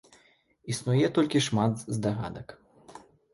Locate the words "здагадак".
1.97-2.47